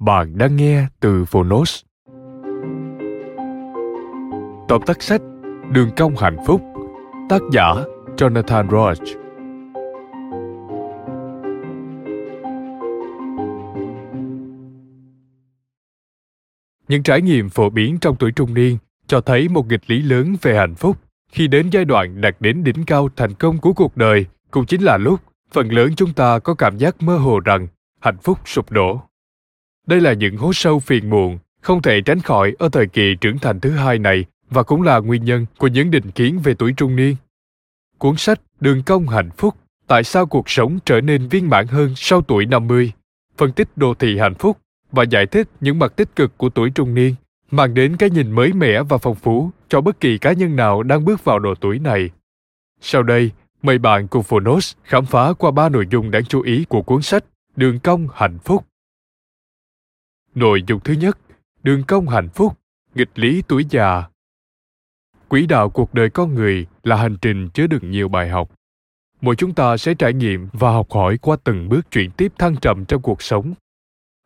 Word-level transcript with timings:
Bạn 0.00 0.38
đang 0.38 0.56
nghe 0.56 0.86
từ 1.00 1.24
Phonos. 1.24 1.82
Tóm 4.68 4.82
tắt 4.86 5.02
sách 5.02 5.20
Đường 5.72 5.90
cong 5.96 6.16
hạnh 6.16 6.36
phúc, 6.46 6.62
Tác 7.28 7.40
giả 7.52 7.74
Jonathan 8.16 8.70
Roach. 8.70 9.20
Những 16.88 17.02
trải 17.02 17.22
nghiệm 17.22 17.48
phổ 17.48 17.70
biến 17.70 17.98
trong 18.00 18.16
tuổi 18.16 18.32
trung 18.32 18.54
niên 18.54 18.78
cho 19.06 19.20
thấy 19.20 19.48
một 19.48 19.66
nghịch 19.66 19.90
lý 19.90 20.02
lớn 20.02 20.36
về 20.42 20.56
hạnh 20.56 20.74
phúc. 20.74 20.96
Khi 21.32 21.48
đến 21.48 21.70
giai 21.70 21.84
đoạn 21.84 22.20
đạt 22.20 22.36
đến 22.40 22.64
đỉnh 22.64 22.84
cao 22.86 23.08
thành 23.16 23.34
công 23.34 23.58
của 23.58 23.72
cuộc 23.72 23.96
đời, 23.96 24.26
cũng 24.50 24.66
chính 24.66 24.82
là 24.82 24.96
lúc 24.96 25.20
phần 25.52 25.72
lớn 25.72 25.92
chúng 25.96 26.12
ta 26.12 26.38
có 26.38 26.54
cảm 26.54 26.78
giác 26.78 27.02
mơ 27.02 27.16
hồ 27.18 27.40
rằng 27.40 27.68
hạnh 28.00 28.18
phúc 28.22 28.38
sụp 28.44 28.70
đổ 28.70 29.00
đây 29.90 30.00
là 30.00 30.12
những 30.12 30.36
hố 30.36 30.52
sâu 30.52 30.78
phiền 30.78 31.10
muộn, 31.10 31.38
không 31.60 31.82
thể 31.82 32.00
tránh 32.00 32.20
khỏi 32.20 32.54
ở 32.58 32.68
thời 32.68 32.86
kỳ 32.86 33.14
trưởng 33.20 33.38
thành 33.38 33.60
thứ 33.60 33.70
hai 33.70 33.98
này 33.98 34.24
và 34.50 34.62
cũng 34.62 34.82
là 34.82 34.98
nguyên 34.98 35.24
nhân 35.24 35.46
của 35.58 35.66
những 35.66 35.90
định 35.90 36.10
kiến 36.10 36.40
về 36.44 36.54
tuổi 36.54 36.72
trung 36.76 36.96
niên. 36.96 37.16
Cuốn 37.98 38.16
sách 38.16 38.40
Đường 38.60 38.82
cong 38.82 39.08
hạnh 39.08 39.30
phúc 39.36 39.54
Tại 39.90 40.04
sao 40.04 40.26
cuộc 40.26 40.50
sống 40.50 40.78
trở 40.84 41.00
nên 41.00 41.28
viên 41.28 41.48
mãn 41.48 41.66
hơn 41.66 41.92
sau 41.96 42.22
tuổi 42.22 42.46
50, 42.46 42.92
phân 43.36 43.52
tích 43.52 43.68
đô 43.76 43.94
thị 43.94 44.18
hạnh 44.18 44.34
phúc 44.34 44.58
và 44.92 45.02
giải 45.02 45.26
thích 45.26 45.48
những 45.60 45.78
mặt 45.78 45.92
tích 45.96 46.16
cực 46.16 46.38
của 46.38 46.48
tuổi 46.48 46.70
trung 46.70 46.94
niên, 46.94 47.14
mang 47.50 47.74
đến 47.74 47.96
cái 47.96 48.10
nhìn 48.10 48.30
mới 48.30 48.52
mẻ 48.52 48.82
và 48.82 48.98
phong 48.98 49.14
phú 49.14 49.50
cho 49.68 49.80
bất 49.80 50.00
kỳ 50.00 50.18
cá 50.18 50.32
nhân 50.32 50.56
nào 50.56 50.82
đang 50.82 51.04
bước 51.04 51.24
vào 51.24 51.38
độ 51.38 51.54
tuổi 51.54 51.78
này. 51.78 52.10
Sau 52.80 53.02
đây, 53.02 53.30
mời 53.62 53.78
bạn 53.78 54.08
cùng 54.08 54.22
Phonos 54.22 54.74
khám 54.84 55.06
phá 55.06 55.32
qua 55.32 55.50
ba 55.50 55.68
nội 55.68 55.86
dung 55.90 56.10
đáng 56.10 56.24
chú 56.24 56.42
ý 56.42 56.64
của 56.68 56.82
cuốn 56.82 57.02
sách 57.02 57.24
Đường 57.56 57.78
cong 57.78 58.08
hạnh 58.14 58.38
phúc. 58.38 58.64
Nội 60.34 60.62
dung 60.66 60.80
thứ 60.80 60.92
nhất, 60.92 61.18
đường 61.62 61.82
cong 61.82 62.08
hạnh 62.08 62.28
phúc, 62.28 62.58
nghịch 62.94 63.10
lý 63.14 63.42
tuổi 63.48 63.66
già. 63.70 64.04
Quỹ 65.28 65.46
đạo 65.46 65.70
cuộc 65.70 65.94
đời 65.94 66.10
con 66.10 66.34
người 66.34 66.66
là 66.82 66.96
hành 66.96 67.16
trình 67.22 67.48
chứa 67.48 67.66
đựng 67.66 67.90
nhiều 67.90 68.08
bài 68.08 68.28
học. 68.28 68.50
Mỗi 69.20 69.36
chúng 69.36 69.54
ta 69.54 69.76
sẽ 69.76 69.94
trải 69.94 70.12
nghiệm 70.12 70.48
và 70.52 70.70
học 70.70 70.86
hỏi 70.90 71.18
qua 71.18 71.36
từng 71.44 71.68
bước 71.68 71.90
chuyển 71.90 72.10
tiếp 72.10 72.32
thăng 72.38 72.56
trầm 72.56 72.84
trong 72.84 73.02
cuộc 73.02 73.22
sống. 73.22 73.54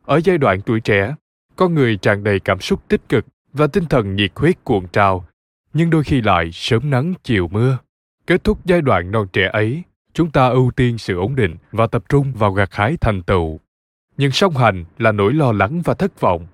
Ở 0.05 0.21
giai 0.23 0.37
đoạn 0.37 0.61
tuổi 0.61 0.79
trẻ, 0.79 1.15
con 1.55 1.73
người 1.73 1.97
tràn 1.97 2.23
đầy 2.23 2.39
cảm 2.39 2.59
xúc 2.59 2.87
tích 2.87 3.09
cực 3.09 3.25
và 3.53 3.67
tinh 3.67 3.85
thần 3.85 4.15
nhiệt 4.15 4.31
huyết 4.35 4.63
cuộn 4.63 4.87
trào, 4.87 5.25
nhưng 5.73 5.89
đôi 5.89 6.03
khi 6.03 6.21
lại 6.21 6.49
sớm 6.53 6.89
nắng 6.89 7.13
chiều 7.23 7.47
mưa. 7.47 7.77
Kết 8.27 8.43
thúc 8.43 8.59
giai 8.65 8.81
đoạn 8.81 9.11
non 9.11 9.27
trẻ 9.33 9.49
ấy, 9.53 9.83
chúng 10.13 10.31
ta 10.31 10.47
ưu 10.47 10.71
tiên 10.71 10.97
sự 10.97 11.17
ổn 11.17 11.35
định 11.35 11.55
và 11.71 11.87
tập 11.87 12.03
trung 12.09 12.33
vào 12.33 12.51
gặt 12.51 12.69
hái 12.73 12.97
thành 13.01 13.23
tựu 13.23 13.59
nhưng 14.17 14.31
song 14.31 14.57
hành 14.57 14.85
là 14.97 15.11
nỗi 15.11 15.33
lo 15.33 15.51
lắng 15.51 15.81
và 15.85 15.93
thất 15.93 16.19
vọng. 16.19 16.47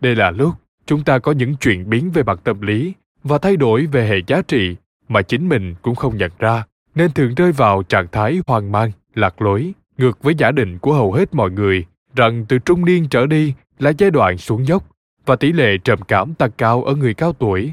Đây 0.00 0.16
là 0.16 0.30
lúc 0.30 0.54
chúng 0.86 1.04
ta 1.04 1.18
có 1.18 1.32
những 1.32 1.56
chuyển 1.56 1.90
biến 1.90 2.10
về 2.10 2.22
mặt 2.22 2.40
tâm 2.44 2.60
lý 2.60 2.94
và 3.24 3.38
thay 3.38 3.56
đổi 3.56 3.86
về 3.86 4.06
hệ 4.06 4.16
giá 4.26 4.42
trị 4.42 4.76
mà 5.08 5.22
chính 5.22 5.48
mình 5.48 5.74
cũng 5.82 5.94
không 5.94 6.16
nhận 6.16 6.30
ra, 6.38 6.64
nên 6.94 7.12
thường 7.12 7.34
rơi 7.34 7.52
vào 7.52 7.82
trạng 7.82 8.08
thái 8.12 8.40
hoang 8.46 8.72
mang, 8.72 8.92
lạc 9.14 9.42
lối, 9.42 9.72
ngược 9.98 10.22
với 10.22 10.34
giả 10.34 10.50
định 10.50 10.78
của 10.78 10.94
hầu 10.94 11.12
hết 11.12 11.34
mọi 11.34 11.50
người, 11.50 11.86
rằng 12.16 12.44
từ 12.48 12.58
trung 12.58 12.84
niên 12.84 13.08
trở 13.08 13.26
đi 13.26 13.54
là 13.78 13.92
giai 13.98 14.10
đoạn 14.10 14.38
xuống 14.38 14.66
dốc 14.66 14.84
và 15.26 15.36
tỷ 15.36 15.52
lệ 15.52 15.78
trầm 15.84 16.02
cảm 16.02 16.34
tăng 16.34 16.50
cao 16.58 16.84
ở 16.84 16.94
người 16.94 17.14
cao 17.14 17.32
tuổi. 17.32 17.72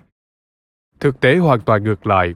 Thực 1.00 1.20
tế 1.20 1.36
hoàn 1.36 1.62
toàn 1.62 1.84
ngược 1.84 2.08
lại. 2.08 2.36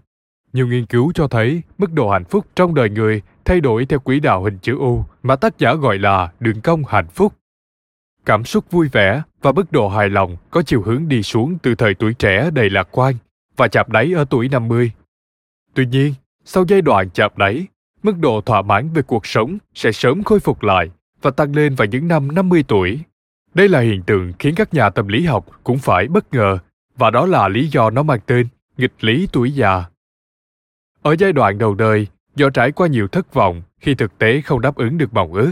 Nhiều 0.54 0.68
nghiên 0.68 0.86
cứu 0.86 1.12
cho 1.16 1.28
thấy 1.28 1.62
mức 1.78 1.94
độ 1.94 2.10
hạnh 2.10 2.26
phúc 2.26 2.46
trong 2.56 2.76
đời 2.76 2.90
người 2.90 3.22
thay 3.46 3.62
đổi 3.62 3.86
theo 3.86 4.00
quỹ 4.00 4.20
đạo 4.20 4.44
hình 4.44 4.58
chữ 4.62 4.78
U 4.78 5.04
mà 5.24 5.36
tác 5.36 5.58
giả 5.58 5.74
gọi 5.74 5.98
là 5.98 6.32
đường 6.40 6.62
cong 6.62 6.84
hạnh 6.88 7.08
phúc. 7.08 7.34
Cảm 8.26 8.46
xúc 8.46 8.72
vui 8.72 8.88
vẻ 8.92 9.22
và 9.42 9.52
mức 9.52 9.72
độ 9.72 9.90
hài 9.90 10.10
lòng 10.10 10.38
có 10.52 10.62
chiều 10.62 10.82
hướng 10.82 11.08
đi 11.08 11.24
xuống 11.24 11.58
từ 11.62 11.76
thời 11.76 11.94
tuổi 11.94 12.14
trẻ 12.14 12.50
đầy 12.54 12.70
lạc 12.70 12.88
quan 12.92 13.16
và 13.58 13.68
chạm 13.68 13.86
đáy 13.90 14.14
ở 14.14 14.26
tuổi 14.30 14.50
50. 14.50 14.92
Tuy 15.74 15.86
nhiên, 15.86 16.14
sau 16.46 16.66
giai 16.68 16.82
đoạn 16.82 17.10
chạm 17.10 17.32
đáy, 17.36 17.68
mức 18.04 18.18
độ 18.20 18.42
thỏa 18.42 18.62
mãn 18.62 18.90
về 18.94 19.02
cuộc 19.02 19.26
sống 19.26 19.58
sẽ 19.74 19.92
sớm 19.92 20.24
khôi 20.24 20.40
phục 20.40 20.64
lại 20.64 20.90
và 21.22 21.32
tăng 21.32 21.56
lên 21.56 21.76
vào 21.76 21.86
những 21.86 22.08
năm 22.08 22.36
50 22.36 22.64
tuổi. 22.68 23.00
Đây 23.54 23.70
là 23.70 23.80
hiện 23.80 24.04
tượng 24.04 24.34
khiến 24.40 24.56
các 24.56 24.74
nhà 24.74 24.90
tâm 24.90 25.08
lý 25.08 25.26
học 25.26 25.46
cũng 25.64 25.78
phải 25.78 26.08
bất 26.08 26.34
ngờ 26.34 26.58
và 26.98 27.10
đó 27.10 27.26
là 27.26 27.48
lý 27.48 27.68
do 27.68 27.90
nó 27.90 28.04
mang 28.04 28.20
tên 28.26 28.48
nghịch 28.78 28.94
lý 29.00 29.28
tuổi 29.32 29.52
già. 29.52 29.84
Ở 31.02 31.16
giai 31.20 31.34
đoạn 31.34 31.58
đầu 31.58 31.76
đời, 31.76 32.08
do 32.36 32.50
trải 32.50 32.72
qua 32.72 32.88
nhiều 32.88 33.08
thất 33.08 33.34
vọng 33.34 33.62
khi 33.80 33.96
thực 33.96 34.18
tế 34.18 34.42
không 34.42 34.62
đáp 34.62 34.76
ứng 34.76 34.98
được 34.98 35.14
mong 35.14 35.34
ước, 35.34 35.52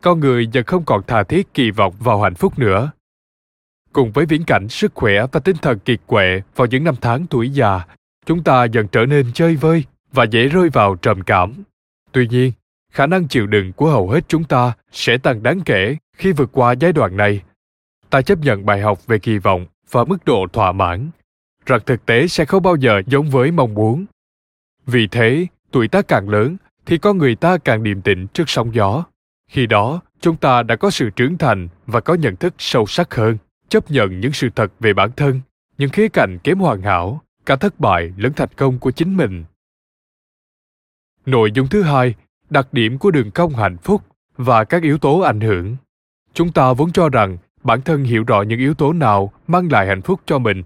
con 0.00 0.20
người 0.20 0.46
dần 0.46 0.64
không 0.64 0.84
còn 0.84 1.02
tha 1.06 1.22
thiết 1.22 1.54
kỳ 1.54 1.70
vọng 1.70 1.94
vào 1.98 2.22
hạnh 2.22 2.34
phúc 2.34 2.58
nữa. 2.58 2.90
Cùng 3.92 4.12
với 4.12 4.26
viễn 4.26 4.44
cảnh 4.44 4.68
sức 4.68 4.94
khỏe 4.94 5.26
và 5.32 5.40
tinh 5.40 5.56
thần 5.62 5.78
kiệt 5.78 6.00
quệ 6.06 6.42
vào 6.56 6.66
những 6.66 6.84
năm 6.84 6.94
tháng 7.00 7.26
tuổi 7.26 7.50
già, 7.50 7.80
chúng 8.26 8.44
ta 8.44 8.64
dần 8.64 8.88
trở 8.88 9.06
nên 9.06 9.32
chơi 9.34 9.56
vơi 9.56 9.84
và 10.12 10.24
dễ 10.24 10.48
rơi 10.48 10.68
vào 10.68 10.96
trầm 10.96 11.22
cảm. 11.22 11.52
Tuy 12.12 12.26
nhiên, 12.28 12.52
khả 12.92 13.06
năng 13.06 13.28
chịu 13.28 13.46
đựng 13.46 13.72
của 13.72 13.90
hầu 13.90 14.10
hết 14.10 14.24
chúng 14.28 14.44
ta 14.44 14.72
sẽ 14.92 15.18
tăng 15.18 15.42
đáng 15.42 15.60
kể 15.64 15.96
khi 16.16 16.32
vượt 16.32 16.50
qua 16.52 16.72
giai 16.72 16.92
đoạn 16.92 17.16
này. 17.16 17.42
Ta 18.10 18.22
chấp 18.22 18.38
nhận 18.38 18.66
bài 18.66 18.80
học 18.80 19.06
về 19.06 19.18
kỳ 19.18 19.38
vọng 19.38 19.66
và 19.90 20.04
mức 20.04 20.24
độ 20.24 20.46
thỏa 20.52 20.72
mãn, 20.72 21.10
rằng 21.66 21.80
thực 21.86 22.06
tế 22.06 22.28
sẽ 22.28 22.44
không 22.44 22.62
bao 22.62 22.76
giờ 22.76 23.02
giống 23.06 23.30
với 23.30 23.50
mong 23.50 23.74
muốn. 23.74 24.04
Vì 24.86 25.06
thế, 25.06 25.46
tuổi 25.70 25.88
ta 25.88 26.02
càng 26.02 26.28
lớn, 26.28 26.56
thì 26.86 26.98
con 26.98 27.18
người 27.18 27.34
ta 27.34 27.58
càng 27.58 27.82
điềm 27.82 28.00
tĩnh 28.00 28.26
trước 28.26 28.44
sóng 28.46 28.74
gió. 28.74 29.04
Khi 29.50 29.66
đó, 29.66 30.00
chúng 30.20 30.36
ta 30.36 30.62
đã 30.62 30.76
có 30.76 30.90
sự 30.90 31.10
trưởng 31.10 31.38
thành 31.38 31.68
và 31.86 32.00
có 32.00 32.14
nhận 32.14 32.36
thức 32.36 32.54
sâu 32.58 32.86
sắc 32.86 33.14
hơn, 33.14 33.36
chấp 33.68 33.90
nhận 33.90 34.20
những 34.20 34.32
sự 34.32 34.48
thật 34.56 34.72
về 34.80 34.92
bản 34.92 35.10
thân, 35.16 35.40
những 35.78 35.90
khía 35.90 36.08
cạnh 36.08 36.38
kém 36.38 36.58
hoàn 36.58 36.82
hảo, 36.82 37.22
cả 37.46 37.56
thất 37.56 37.80
bại 37.80 38.12
lẫn 38.16 38.32
thành 38.32 38.48
công 38.56 38.78
của 38.78 38.90
chính 38.90 39.16
mình. 39.16 39.44
Nội 41.26 41.52
dung 41.52 41.68
thứ 41.68 41.82
hai, 41.82 42.14
đặc 42.50 42.68
điểm 42.72 42.98
của 42.98 43.10
đường 43.10 43.30
cong 43.30 43.54
hạnh 43.54 43.76
phúc 43.76 44.02
và 44.36 44.64
các 44.64 44.82
yếu 44.82 44.98
tố 44.98 45.20
ảnh 45.20 45.40
hưởng. 45.40 45.76
Chúng 46.34 46.52
ta 46.52 46.72
vốn 46.72 46.92
cho 46.92 47.08
rằng 47.08 47.38
bản 47.62 47.80
thân 47.80 48.04
hiểu 48.04 48.24
rõ 48.24 48.42
những 48.42 48.58
yếu 48.58 48.74
tố 48.74 48.92
nào 48.92 49.32
mang 49.46 49.72
lại 49.72 49.86
hạnh 49.86 50.02
phúc 50.02 50.20
cho 50.26 50.38
mình. 50.38 50.62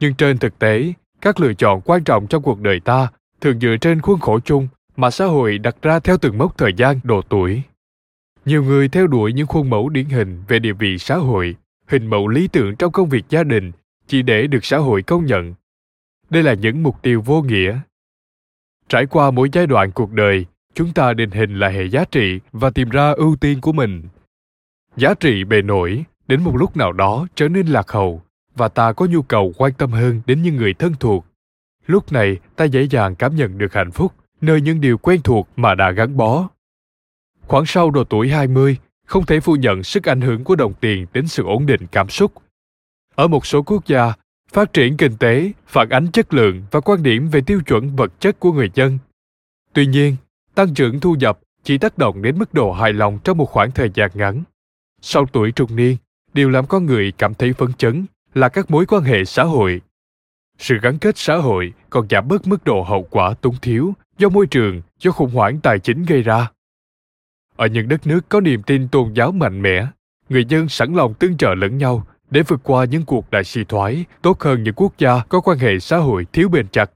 Nhưng 0.00 0.14
trên 0.14 0.38
thực 0.38 0.58
tế, 0.58 0.92
các 1.20 1.40
lựa 1.40 1.54
chọn 1.54 1.80
quan 1.80 2.04
trọng 2.04 2.26
trong 2.26 2.42
cuộc 2.42 2.60
đời 2.60 2.80
ta 2.80 3.08
thường 3.40 3.60
dựa 3.60 3.76
trên 3.80 4.00
khuôn 4.00 4.20
khổ 4.20 4.40
chung 4.40 4.68
mà 4.96 5.10
xã 5.10 5.24
hội 5.24 5.58
đặt 5.58 5.76
ra 5.82 5.98
theo 6.00 6.18
từng 6.18 6.38
mốc 6.38 6.58
thời 6.58 6.72
gian 6.72 7.00
độ 7.02 7.22
tuổi. 7.22 7.62
Nhiều 8.44 8.64
người 8.64 8.88
theo 8.88 9.06
đuổi 9.06 9.32
những 9.32 9.46
khuôn 9.46 9.70
mẫu 9.70 9.88
điển 9.88 10.04
hình 10.04 10.42
về 10.48 10.58
địa 10.58 10.72
vị 10.72 10.98
xã 10.98 11.16
hội, 11.16 11.56
hình 11.86 12.06
mẫu 12.06 12.28
lý 12.28 12.48
tưởng 12.48 12.76
trong 12.76 12.92
công 12.92 13.08
việc 13.08 13.24
gia 13.28 13.42
đình 13.44 13.72
chỉ 14.06 14.22
để 14.22 14.46
được 14.46 14.64
xã 14.64 14.78
hội 14.78 15.02
công 15.02 15.26
nhận. 15.26 15.54
Đây 16.30 16.42
là 16.42 16.54
những 16.54 16.82
mục 16.82 17.02
tiêu 17.02 17.22
vô 17.22 17.42
nghĩa. 17.42 17.78
Trải 18.88 19.06
qua 19.06 19.30
mỗi 19.30 19.48
giai 19.52 19.66
đoạn 19.66 19.92
cuộc 19.92 20.12
đời, 20.12 20.46
chúng 20.74 20.92
ta 20.92 21.12
định 21.12 21.30
hình 21.30 21.58
lại 21.58 21.72
hệ 21.72 21.84
giá 21.84 22.04
trị 22.04 22.40
và 22.52 22.70
tìm 22.70 22.88
ra 22.88 23.10
ưu 23.10 23.36
tiên 23.36 23.60
của 23.60 23.72
mình. 23.72 24.02
Giá 24.96 25.14
trị 25.14 25.44
bề 25.44 25.62
nổi 25.62 26.04
đến 26.28 26.44
một 26.44 26.56
lúc 26.56 26.76
nào 26.76 26.92
đó 26.92 27.26
trở 27.34 27.48
nên 27.48 27.66
lạc 27.66 27.90
hậu 27.90 28.22
và 28.56 28.68
ta 28.68 28.92
có 28.92 29.06
nhu 29.06 29.22
cầu 29.22 29.52
quan 29.56 29.72
tâm 29.72 29.90
hơn 29.90 30.20
đến 30.26 30.42
những 30.42 30.56
người 30.56 30.74
thân 30.74 30.94
thuộc. 31.00 31.26
Lúc 31.86 32.12
này 32.12 32.38
ta 32.56 32.64
dễ 32.64 32.82
dàng 32.82 33.14
cảm 33.14 33.36
nhận 33.36 33.58
được 33.58 33.72
hạnh 33.72 33.90
phúc 33.90 34.12
nơi 34.40 34.60
những 34.60 34.80
điều 34.80 34.98
quen 34.98 35.20
thuộc 35.24 35.48
mà 35.56 35.74
đã 35.74 35.90
gắn 35.90 36.16
bó. 36.16 36.48
Khoảng 37.46 37.66
sau 37.66 37.90
độ 37.90 38.04
tuổi 38.04 38.28
20, 38.28 38.76
không 39.06 39.26
thể 39.26 39.40
phủ 39.40 39.56
nhận 39.56 39.82
sức 39.82 40.08
ảnh 40.08 40.20
hưởng 40.20 40.44
của 40.44 40.56
đồng 40.56 40.74
tiền 40.80 41.06
đến 41.12 41.28
sự 41.28 41.44
ổn 41.44 41.66
định 41.66 41.86
cảm 41.92 42.08
xúc. 42.08 42.32
Ở 43.14 43.28
một 43.28 43.46
số 43.46 43.62
quốc 43.62 43.86
gia, 43.86 44.12
phát 44.52 44.72
triển 44.72 44.96
kinh 44.96 45.16
tế 45.16 45.52
phản 45.66 45.88
ánh 45.88 46.10
chất 46.12 46.34
lượng 46.34 46.62
và 46.70 46.80
quan 46.80 47.02
điểm 47.02 47.28
về 47.28 47.40
tiêu 47.40 47.60
chuẩn 47.66 47.96
vật 47.96 48.20
chất 48.20 48.40
của 48.40 48.52
người 48.52 48.70
dân. 48.74 48.98
Tuy 49.72 49.86
nhiên, 49.86 50.16
tăng 50.54 50.74
trưởng 50.74 51.00
thu 51.00 51.14
nhập 51.14 51.38
chỉ 51.64 51.78
tác 51.78 51.98
động 51.98 52.22
đến 52.22 52.38
mức 52.38 52.54
độ 52.54 52.72
hài 52.72 52.92
lòng 52.92 53.18
trong 53.24 53.38
một 53.38 53.50
khoảng 53.50 53.70
thời 53.70 53.90
gian 53.94 54.10
ngắn. 54.14 54.42
Sau 55.00 55.26
tuổi 55.26 55.52
trung 55.52 55.76
niên, 55.76 55.96
điều 56.32 56.50
làm 56.50 56.66
con 56.66 56.86
người 56.86 57.12
cảm 57.18 57.34
thấy 57.34 57.52
phấn 57.52 57.72
chấn 57.72 58.06
là 58.34 58.48
các 58.48 58.70
mối 58.70 58.86
quan 58.86 59.02
hệ 59.02 59.24
xã 59.24 59.44
hội. 59.44 59.80
Sự 60.60 60.78
gắn 60.82 60.98
kết 60.98 61.18
xã 61.18 61.36
hội 61.36 61.72
còn 61.90 62.08
giảm 62.10 62.28
bớt 62.28 62.46
mức 62.46 62.64
độ 62.64 62.82
hậu 62.82 63.06
quả 63.10 63.34
túng 63.40 63.56
thiếu 63.62 63.94
do 64.18 64.28
môi 64.28 64.46
trường, 64.46 64.82
do 64.98 65.10
khủng 65.10 65.30
hoảng 65.30 65.60
tài 65.60 65.78
chính 65.78 66.04
gây 66.04 66.22
ra. 66.22 66.50
Ở 67.56 67.66
những 67.66 67.88
đất 67.88 68.06
nước 68.06 68.28
có 68.28 68.40
niềm 68.40 68.62
tin 68.62 68.88
tôn 68.88 69.12
giáo 69.12 69.32
mạnh 69.32 69.62
mẽ, 69.62 69.86
người 70.28 70.44
dân 70.44 70.68
sẵn 70.68 70.94
lòng 70.94 71.14
tương 71.14 71.36
trợ 71.36 71.54
lẫn 71.54 71.78
nhau 71.78 72.06
để 72.30 72.42
vượt 72.42 72.60
qua 72.62 72.84
những 72.84 73.04
cuộc 73.04 73.30
đại 73.30 73.44
suy 73.44 73.64
thoái 73.64 74.04
tốt 74.22 74.40
hơn 74.40 74.62
những 74.62 74.74
quốc 74.74 74.92
gia 74.98 75.18
có 75.28 75.40
quan 75.40 75.58
hệ 75.58 75.78
xã 75.78 75.96
hội 75.96 76.26
thiếu 76.32 76.48
bền 76.48 76.66
chặt. 76.68 76.90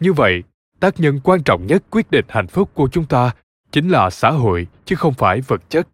Như 0.00 0.12
vậy, 0.12 0.42
tác 0.80 1.00
nhân 1.00 1.20
quan 1.24 1.42
trọng 1.42 1.66
nhất 1.66 1.82
quyết 1.90 2.10
định 2.10 2.24
hạnh 2.28 2.46
phúc 2.46 2.70
của 2.74 2.88
chúng 2.92 3.06
ta 3.06 3.30
chính 3.72 3.88
là 3.88 4.10
xã 4.10 4.30
hội 4.30 4.66
chứ 4.84 4.96
không 4.96 5.14
phải 5.14 5.40
vật 5.40 5.70
chất. 5.70 5.88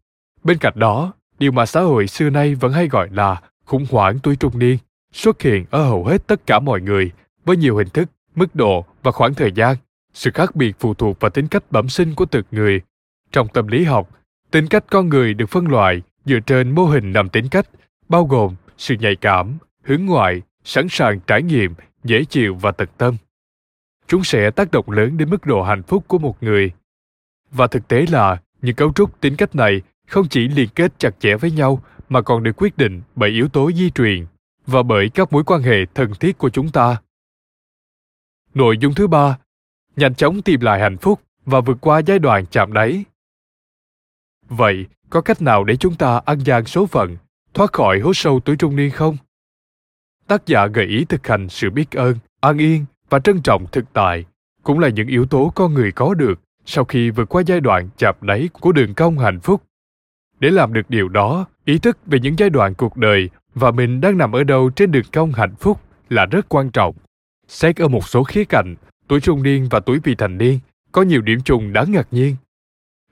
Bên 0.45 0.59
cạnh 0.59 0.75
đó, 0.77 1.13
điều 1.39 1.53
mà 1.53 1.67
xã 1.67 1.81
hội 1.81 2.07
xưa 2.07 2.31
nay 2.31 2.55
vẫn 2.55 2.73
hay 2.73 2.89
gọi 2.89 3.09
là 3.13 3.41
khủng 3.65 3.87
hoảng 3.91 4.19
tuổi 4.23 4.37
trung 4.37 4.59
niên 4.59 4.79
xuất 5.13 5.43
hiện 5.43 5.65
ở 5.71 5.85
hầu 5.85 6.05
hết 6.05 6.27
tất 6.27 6.47
cả 6.47 6.59
mọi 6.59 6.81
người 6.81 7.11
với 7.45 7.57
nhiều 7.57 7.77
hình 7.77 7.89
thức, 7.89 8.11
mức 8.35 8.55
độ 8.55 8.85
và 9.03 9.11
khoảng 9.11 9.35
thời 9.35 9.53
gian. 9.53 9.77
Sự 10.13 10.31
khác 10.35 10.57
biệt 10.57 10.77
phụ 10.79 10.95
thuộc 10.95 11.21
vào 11.21 11.31
tính 11.31 11.49
cách 11.49 11.65
bẩm 11.71 11.89
sinh 11.89 12.15
của 12.15 12.25
từng 12.25 12.45
người. 12.51 12.81
Trong 13.33 13.49
tâm 13.49 13.67
lý 13.67 13.85
học, 13.85 14.11
tính 14.51 14.67
cách 14.67 14.85
con 14.91 15.09
người 15.09 15.35
được 15.35 15.47
phân 15.47 15.69
loại 15.69 16.03
dựa 16.25 16.41
trên 16.47 16.75
mô 16.75 16.85
hình 16.85 17.13
năm 17.13 17.29
tính 17.29 17.49
cách, 17.49 17.67
bao 18.09 18.25
gồm 18.25 18.55
sự 18.79 18.97
nhạy 19.01 19.17
cảm, 19.17 19.59
hướng 19.83 20.07
ngoại, 20.07 20.43
sẵn 20.65 20.87
sàng 20.91 21.21
trải 21.27 21.43
nghiệm, 21.43 21.75
dễ 22.05 22.25
chịu 22.25 22.55
và 22.55 22.71
tận 22.71 22.89
tâm. 22.99 23.17
Chúng 24.09 24.25
sẽ 24.25 24.51
tác 24.51 24.71
động 24.71 24.91
lớn 24.91 25.17
đến 25.17 25.31
mức 25.31 25.47
độ 25.47 25.63
hạnh 25.63 25.83
phúc 25.83 26.05
của 26.07 26.19
một 26.19 26.43
người. 26.43 26.73
Và 27.51 27.67
thực 27.67 27.89
tế 27.89 28.07
là 28.11 28.41
những 28.63 28.77
cấu 28.77 28.93
trúc 28.93 29.21
tính 29.21 29.37
cách 29.37 29.55
này 29.55 29.81
không 30.07 30.29
chỉ 30.29 30.49
liên 30.49 30.69
kết 30.75 30.93
chặt 30.99 31.21
chẽ 31.21 31.37
với 31.37 31.51
nhau 31.51 31.83
mà 32.09 32.23
còn 32.23 32.43
được 32.43 32.57
quyết 32.57 32.79
định 32.79 33.03
bởi 33.17 33.31
yếu 33.31 33.49
tố 33.49 33.73
di 33.73 33.91
truyền 33.91 34.27
và 34.67 34.83
bởi 34.83 35.11
các 35.15 35.33
mối 35.33 35.45
quan 35.45 35.63
hệ 35.63 35.87
thân 35.95 36.13
thiết 36.21 36.39
của 36.39 36.51
chúng 36.51 36.71
ta. 36.71 36.97
Nội 38.55 38.79
dung 38.79 38.95
thứ 38.95 39.07
ba, 39.07 39.39
nhanh 39.97 40.15
chóng 40.15 40.43
tìm 40.43 40.61
lại 40.61 40.81
hạnh 40.81 40.97
phúc 40.97 41.21
và 41.45 41.61
vượt 41.61 41.79
qua 41.81 41.99
giai 41.99 42.19
đoạn 42.19 42.47
chạm 42.51 42.73
đáy. 42.73 43.05
Vậy, 44.49 44.87
có 45.11 45.21
cách 45.21 45.43
nào 45.43 45.65
để 45.65 45.77
chúng 45.77 45.95
ta 45.95 46.21
ăn 46.25 46.39
gian 46.45 46.65
số 46.65 46.87
phận, 46.87 47.17
thoát 47.55 47.73
khỏi 47.73 48.01
hố 48.01 48.13
sâu 48.15 48.41
tuổi 48.41 48.57
trung 48.57 48.77
niên 48.77 48.91
không? 48.91 49.17
Tác 50.27 50.47
giả 50.47 50.67
gợi 50.67 50.87
ý 50.87 51.05
thực 51.05 51.27
hành 51.27 51.49
sự 51.49 51.71
biết 51.71 51.91
ơn, 51.91 52.17
an 52.41 52.59
yên 52.59 52.85
và 53.11 53.19
trân 53.19 53.43
trọng 53.43 53.67
thực 53.67 53.85
tại 53.93 54.25
cũng 54.63 54.79
là 54.79 54.89
những 54.89 55.09
yếu 55.09 55.27
tố 55.27 55.53
con 55.55 55.75
người 55.75 55.93
có 55.93 56.15
được 56.15 56.41
sau 56.65 56.85
khi 56.85 57.11
vượt 57.11 57.29
qua 57.29 57.43
giai 57.47 57.61
đoạn 57.61 57.89
chạm 57.99 58.15
đáy 58.21 58.49
của 58.53 58.73
đường 58.73 58.95
cong 58.95 59.19
hạnh 59.19 59.41
phúc. 59.41 59.63
Để 60.39 60.51
làm 60.51 60.73
được 60.73 60.91
điều 60.91 61.09
đó, 61.09 61.47
ý 61.65 61.79
thức 61.79 61.99
về 62.07 62.19
những 62.21 62.35
giai 62.39 62.51
đoạn 62.51 62.75
cuộc 62.75 62.97
đời 62.97 63.31
và 63.55 63.71
mình 63.71 64.01
đang 64.01 64.19
nằm 64.19 64.33
ở 64.33 64.45
đâu 64.45 64.71
trên 64.71 64.93
đường 64.93 65.05
cong 65.13 65.33
hạnh 65.33 65.55
phúc 65.61 65.81
là 66.09 66.27
rất 66.27 66.49
quan 66.49 66.71
trọng. 66.71 66.95
Xét 67.49 67.77
ở 67.77 67.89
một 67.89 68.09
số 68.09 68.25
khía 68.25 68.45
cạnh, 68.45 68.75
tuổi 69.09 69.21
trung 69.21 69.43
niên 69.43 69.69
và 69.71 69.81
tuổi 69.81 69.99
vị 70.05 70.15
thành 70.15 70.39
niên 70.39 70.59
có 70.93 71.03
nhiều 71.03 71.21
điểm 71.21 71.41
chung 71.45 71.73
đáng 71.73 71.93
ngạc 71.93 72.09
nhiên. 72.11 72.37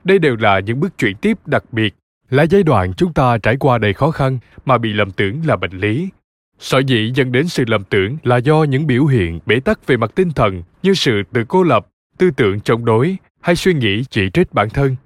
Đây 0.05 0.19
đều 0.19 0.37
là 0.37 0.61
những 0.61 0.81
bước 0.81 0.99
chuyển 0.99 1.17
tiếp 1.17 1.39
đặc 1.47 1.65
biệt, 1.73 1.95
là 2.31 2.43
giai 2.43 2.63
đoạn 2.63 2.95
chúng 2.95 3.13
ta 3.13 3.39
trải 3.39 3.57
qua 3.57 3.79
đầy 3.79 3.93
khó 3.93 4.11
khăn 4.11 4.39
mà 4.65 4.79
bị 4.79 4.93
lầm 4.93 5.11
tưởng 5.11 5.47
là 5.47 5.57
bệnh 5.57 5.73
lý. 5.73 6.09
Sở 6.59 6.79
dĩ 6.79 7.13
dẫn 7.15 7.33
đến 7.33 7.49
sự 7.49 7.65
lầm 7.67 7.85
tưởng 7.85 8.17
là 8.23 8.37
do 8.37 8.65
những 8.65 8.87
biểu 8.87 9.07
hiện 9.07 9.39
bế 9.47 9.61
tắc 9.61 9.87
về 9.87 9.97
mặt 9.97 10.11
tinh 10.15 10.31
thần 10.31 10.63
như 10.83 10.95
sự 10.95 11.23
tự 11.33 11.45
cô 11.49 11.63
lập, 11.63 11.87
tư 12.19 12.31
tưởng 12.31 12.61
chống 12.61 12.85
đối 12.85 13.17
hay 13.41 13.57
suy 13.57 13.75
nghĩ 13.75 14.05
chỉ 14.11 14.31
trích 14.31 14.53
bản 14.53 14.71
thân. 14.71 14.97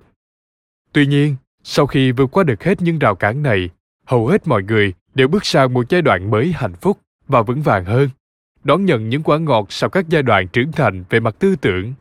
Tuy 0.93 1.07
nhiên, 1.07 1.37
sau 1.65 1.87
khi 1.87 2.13
vượt 2.13 2.27
qua 2.27 2.45
được 2.45 2.65
hết 2.65 2.83
những 2.83 2.99
rào 2.99 3.15
cản 3.15 3.43
này, 3.43 3.71
hầu 4.07 4.27
hết 4.27 4.49
mọi 4.49 4.63
người 4.63 4.93
đều 5.15 5.29
bước 5.29 5.45
sang 5.45 5.75
một 5.75 5.89
giai 5.89 6.03
đoạn 6.03 6.31
mới 6.31 6.53
hạnh 6.53 6.75
phúc 6.75 6.99
và 7.29 7.43
vững 7.43 7.63
vàng 7.63 7.85
hơn, 7.85 8.09
đón 8.65 8.85
nhận 8.85 9.09
những 9.09 9.23
quả 9.23 9.39
ngọt 9.39 9.67
sau 9.69 9.91
các 9.91 10.09
giai 10.09 10.23
đoạn 10.23 10.49
trưởng 10.49 10.73
thành 10.73 11.05
về 11.11 11.21
mặt 11.21 11.35
tư 11.39 11.57
tưởng. 11.57 11.95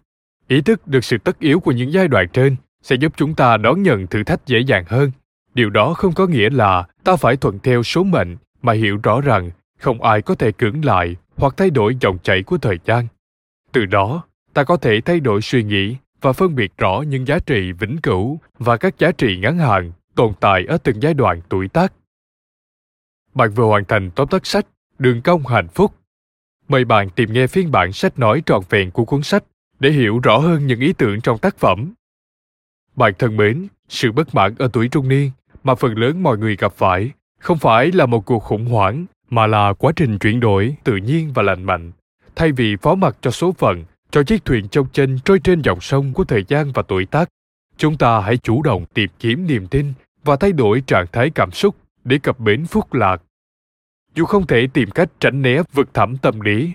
Ý 0.48 0.62
thức 0.62 0.88
được 0.88 1.04
sự 1.04 1.18
tất 1.18 1.40
yếu 1.40 1.60
của 1.60 1.72
những 1.72 1.94
giai 1.94 2.08
đoạn 2.08 2.28
trên 2.34 2.56
sẽ 2.82 2.96
giúp 2.96 3.14
chúng 3.16 3.34
ta 3.34 3.58
đón 3.58 3.84
nhận 3.84 4.08
thử 4.08 4.24
thách 4.24 4.48
dễ 4.48 4.60
dàng 4.60 4.86
hơn. 4.88 5.12
Điều 5.54 5.70
đó 5.70 5.94
không 5.94 6.14
có 6.14 6.28
nghĩa 6.28 6.50
là 6.50 6.88
ta 7.04 7.16
phải 7.16 7.36
thuận 7.36 7.60
theo 7.60 7.84
số 7.84 8.04
mệnh, 8.04 8.38
mà 8.62 8.74
hiểu 8.74 9.00
rõ 9.04 9.22
rằng 9.22 9.52
không 9.80 10.02
ai 10.02 10.22
có 10.22 10.36
thể 10.36 10.52
cưỡng 10.52 10.86
lại 10.86 11.16
hoặc 11.38 11.54
thay 11.58 11.70
đổi 11.70 11.98
dòng 12.02 12.18
chảy 12.24 12.44
của 12.44 12.58
thời 12.58 12.80
gian. 12.86 13.08
Từ 13.72 13.86
đó, 13.86 14.24
ta 14.54 14.64
có 14.64 14.78
thể 14.78 15.02
thay 15.02 15.20
đổi 15.20 15.42
suy 15.42 15.64
nghĩ 15.64 15.96
và 16.22 16.34
phân 16.34 16.56
biệt 16.56 16.72
rõ 16.78 17.04
những 17.08 17.28
giá 17.28 17.40
trị 17.40 17.72
vĩnh 17.72 17.98
cửu 17.98 18.40
và 18.60 18.78
các 18.78 19.00
giá 19.00 19.12
trị 19.12 19.38
ngắn 19.38 19.58
hạn 19.58 19.92
tồn 20.16 20.34
tại 20.40 20.66
ở 20.66 20.78
từng 20.78 21.02
giai 21.02 21.14
đoạn 21.14 21.42
tuổi 21.50 21.68
tác. 21.68 21.94
Bạn 23.34 23.52
vừa 23.52 23.66
hoàn 23.66 23.86
thành 23.86 24.12
tóm 24.12 24.28
tắt 24.28 24.46
sách 24.46 24.66
Đường 25.00 25.22
cong 25.22 25.48
hạnh 25.48 25.68
phúc. 25.68 25.94
Mời 26.68 26.86
bạn 26.86 27.10
tìm 27.10 27.34
nghe 27.34 27.48
phiên 27.48 27.72
bản 27.72 27.94
sách 27.94 28.20
nói 28.20 28.44
trọn 28.46 28.62
vẹn 28.70 28.92
của 28.92 29.06
cuốn 29.06 29.24
sách 29.24 29.44
để 29.80 29.92
hiểu 29.92 30.20
rõ 30.20 30.38
hơn 30.38 30.68
những 30.68 30.80
ý 30.80 30.94
tưởng 30.94 31.22
trong 31.22 31.38
tác 31.38 31.58
phẩm. 31.58 31.94
Bạn 32.96 33.14
thân 33.20 33.38
mến, 33.38 33.68
sự 33.90 34.12
bất 34.12 34.36
mãn 34.36 34.56
ở 34.60 34.70
tuổi 34.74 34.88
trung 34.88 35.08
niên 35.08 35.32
mà 35.64 35.76
phần 35.76 35.98
lớn 35.98 36.24
mọi 36.24 36.38
người 36.38 36.56
gặp 36.56 36.74
phải 36.74 37.12
không 37.40 37.58
phải 37.58 37.92
là 37.92 38.06
một 38.06 38.26
cuộc 38.26 38.40
khủng 38.40 38.66
hoảng 38.66 39.06
mà 39.30 39.48
là 39.48 39.74
quá 39.74 39.92
trình 39.96 40.18
chuyển 40.18 40.40
đổi 40.40 40.76
tự 40.84 40.96
nhiên 40.96 41.32
và 41.34 41.44
lành 41.44 41.64
mạnh. 41.64 41.92
Thay 42.36 42.52
vì 42.52 42.76
phó 42.76 42.96
mặc 42.96 43.18
cho 43.22 43.32
số 43.32 43.52
phận, 43.52 43.84
cho 44.12 44.24
chiếc 44.24 44.46
thuyền 44.46 44.68
trong 44.68 44.88
chênh 44.94 45.20
trôi 45.26 45.40
trên 45.40 45.62
dòng 45.62 45.82
sông 45.82 46.14
của 46.14 46.24
thời 46.24 46.44
gian 46.48 46.72
và 46.72 46.82
tuổi 46.82 47.06
tác, 47.06 47.30
chúng 47.78 47.98
ta 47.98 48.20
hãy 48.20 48.38
chủ 48.38 48.62
động 48.62 48.86
tìm 48.94 49.10
kiếm 49.20 49.48
niềm 49.48 49.68
tin 49.68 49.94
và 50.24 50.36
thay 50.36 50.52
đổi 50.52 50.84
trạng 50.88 51.06
thái 51.12 51.30
cảm 51.30 51.52
xúc 51.52 51.76
để 52.04 52.18
cập 52.18 52.40
bến 52.40 52.66
phúc 52.66 52.94
lạc. 52.94 53.22
Dù 54.16 54.26
không 54.26 54.48
thể 54.48 54.68
tìm 54.74 54.92
cách 54.92 55.10
tránh 55.20 55.42
né 55.42 55.62
vực 55.74 55.94
thẳm 55.94 56.18
tâm 56.18 56.40
lý, 56.40 56.72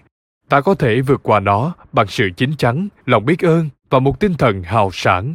ta 0.49 0.61
có 0.61 0.75
thể 0.75 1.00
vượt 1.00 1.21
qua 1.23 1.40
nó 1.40 1.75
bằng 1.93 2.07
sự 2.07 2.31
chín 2.37 2.57
chắn, 2.59 2.88
lòng 3.07 3.25
biết 3.25 3.45
ơn 3.45 3.69
và 3.90 3.99
một 3.99 4.21
tinh 4.21 4.35
thần 4.35 4.62
hào 4.62 4.90
sảng. 4.93 5.35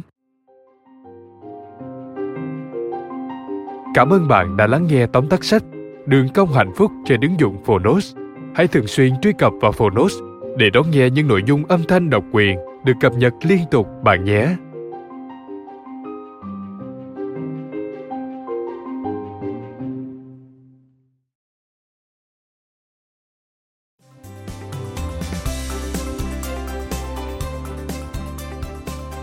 Cảm 3.94 4.10
ơn 4.10 4.28
bạn 4.28 4.56
đã 4.56 4.66
lắng 4.66 4.86
nghe 4.86 5.06
tóm 5.06 5.28
tắt 5.28 5.44
sách 5.44 5.62
Đường 6.06 6.28
cong 6.28 6.52
hạnh 6.52 6.72
phúc 6.76 6.92
trên 7.04 7.20
ứng 7.20 7.40
dụng 7.40 7.64
Phonos. 7.64 8.16
Hãy 8.54 8.66
thường 8.66 8.86
xuyên 8.86 9.20
truy 9.20 9.32
cập 9.32 9.52
vào 9.60 9.72
Phonos 9.72 10.18
để 10.56 10.70
đón 10.70 10.90
nghe 10.90 11.10
những 11.10 11.28
nội 11.28 11.42
dung 11.46 11.64
âm 11.64 11.84
thanh 11.88 12.10
độc 12.10 12.24
quyền 12.32 12.58
được 12.84 12.92
cập 13.00 13.12
nhật 13.14 13.32
liên 13.42 13.60
tục 13.70 13.86
bạn 14.02 14.24
nhé. 14.24 14.56